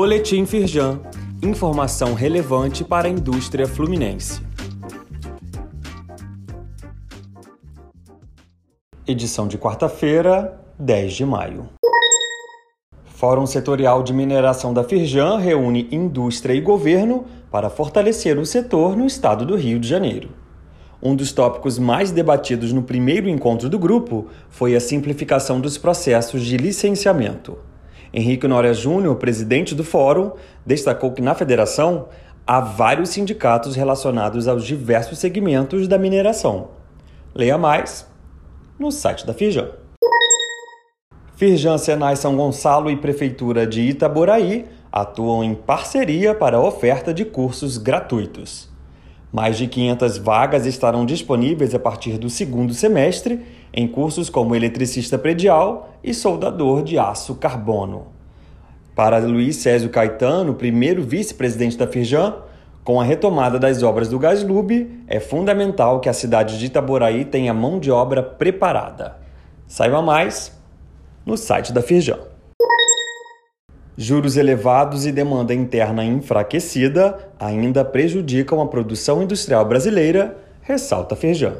Boletim 0.00 0.46
Firjan. 0.46 1.00
Informação 1.42 2.14
relevante 2.14 2.84
para 2.84 3.08
a 3.08 3.10
indústria 3.10 3.66
fluminense. 3.66 4.40
Edição 9.04 9.48
de 9.48 9.58
quarta-feira, 9.58 10.56
10 10.78 11.14
de 11.14 11.26
maio. 11.26 11.68
Fórum 13.06 13.44
Setorial 13.44 14.04
de 14.04 14.12
Mineração 14.12 14.72
da 14.72 14.84
Firjan 14.84 15.36
reúne 15.36 15.88
indústria 15.90 16.54
e 16.54 16.60
governo 16.60 17.24
para 17.50 17.68
fortalecer 17.68 18.38
o 18.38 18.46
setor 18.46 18.96
no 18.96 19.04
estado 19.04 19.44
do 19.44 19.56
Rio 19.56 19.80
de 19.80 19.88
Janeiro. 19.88 20.30
Um 21.02 21.16
dos 21.16 21.32
tópicos 21.32 21.76
mais 21.76 22.12
debatidos 22.12 22.72
no 22.72 22.84
primeiro 22.84 23.28
encontro 23.28 23.68
do 23.68 23.80
grupo 23.80 24.28
foi 24.48 24.76
a 24.76 24.80
simplificação 24.80 25.60
dos 25.60 25.76
processos 25.76 26.44
de 26.44 26.56
licenciamento. 26.56 27.58
Henrique 28.12 28.48
Nória 28.48 28.72
Júnior, 28.72 29.16
presidente 29.16 29.74
do 29.74 29.84
fórum, 29.84 30.32
destacou 30.64 31.12
que 31.12 31.22
na 31.22 31.34
federação 31.34 32.08
há 32.46 32.60
vários 32.60 33.10
sindicatos 33.10 33.76
relacionados 33.76 34.48
aos 34.48 34.64
diversos 34.64 35.18
segmentos 35.18 35.86
da 35.86 35.98
mineração. 35.98 36.68
Leia 37.34 37.58
mais 37.58 38.06
no 38.78 38.90
site 38.90 39.26
da 39.26 39.34
Firjan. 39.34 39.68
Firjan 41.36 41.78
Senai 41.78 42.16
São 42.16 42.36
Gonçalo 42.36 42.90
e 42.90 42.96
Prefeitura 42.96 43.66
de 43.66 43.82
Itaboraí 43.82 44.66
atuam 44.90 45.44
em 45.44 45.54
parceria 45.54 46.34
para 46.34 46.56
a 46.56 46.62
oferta 46.62 47.12
de 47.12 47.24
cursos 47.24 47.78
gratuitos. 47.78 48.68
Mais 49.32 49.58
de 49.58 49.66
500 49.66 50.18
vagas 50.18 50.64
estarão 50.64 51.04
disponíveis 51.04 51.74
a 51.74 51.78
partir 51.78 52.16
do 52.16 52.30
segundo 52.30 52.72
semestre 52.72 53.40
em 53.72 53.86
cursos 53.86 54.30
como 54.30 54.56
eletricista 54.56 55.18
predial 55.18 55.94
e 56.02 56.14
soldador 56.14 56.82
de 56.82 56.98
aço 56.98 57.34
carbono. 57.34 58.06
Para 58.94 59.18
Luiz 59.18 59.56
Césio 59.56 59.90
Caetano, 59.90 60.54
primeiro 60.54 61.02
vice-presidente 61.02 61.76
da 61.76 61.86
Firjan, 61.86 62.36
com 62.82 62.98
a 62.98 63.04
retomada 63.04 63.58
das 63.58 63.82
obras 63.82 64.08
do 64.08 64.18
Gaslub, 64.18 65.04
é 65.06 65.20
fundamental 65.20 66.00
que 66.00 66.08
a 66.08 66.14
cidade 66.14 66.58
de 66.58 66.66
Itaboraí 66.66 67.24
tenha 67.26 67.52
mão 67.52 67.78
de 67.78 67.90
obra 67.90 68.22
preparada. 68.22 69.18
Saiba 69.66 70.00
mais 70.00 70.58
no 71.26 71.36
site 71.36 71.70
da 71.70 71.82
Firjan. 71.82 72.18
Juros 74.00 74.36
elevados 74.36 75.06
e 75.06 75.10
demanda 75.10 75.52
interna 75.52 76.04
enfraquecida 76.04 77.18
ainda 77.36 77.84
prejudicam 77.84 78.60
a 78.60 78.66
produção 78.68 79.20
industrial 79.20 79.64
brasileira, 79.64 80.38
ressalta 80.62 81.16
Feijão. 81.16 81.56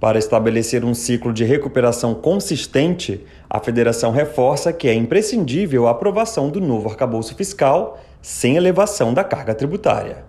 Para 0.00 0.18
estabelecer 0.18 0.86
um 0.86 0.94
ciclo 0.94 1.34
de 1.34 1.44
recuperação 1.44 2.14
consistente, 2.14 3.26
a 3.48 3.60
federação 3.60 4.10
reforça 4.10 4.72
que 4.72 4.88
é 4.88 4.94
imprescindível 4.94 5.86
a 5.86 5.90
aprovação 5.90 6.48
do 6.48 6.62
novo 6.62 6.88
arcabouço 6.88 7.34
fiscal 7.34 8.00
sem 8.22 8.56
elevação 8.56 9.12
da 9.12 9.22
carga 9.22 9.54
tributária. 9.54 10.24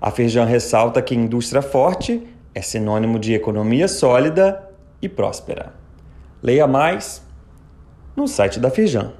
A 0.00 0.10
Feijão 0.10 0.46
ressalta 0.46 1.02
que 1.02 1.14
indústria 1.14 1.60
forte 1.60 2.26
é 2.54 2.62
sinônimo 2.62 3.18
de 3.18 3.34
economia 3.34 3.86
sólida 3.86 4.66
e 5.02 5.10
próspera. 5.10 5.74
Leia 6.42 6.66
mais 6.66 7.22
no 8.16 8.26
site 8.26 8.58
da 8.58 8.70
Feijão. 8.70 9.19